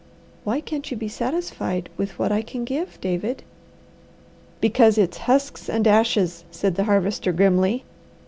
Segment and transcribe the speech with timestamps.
[0.43, 3.43] Why can't you be satisfied with what I can give, David?"
[4.59, 7.83] "Because it's husks and ashes," said the Harvester grimly.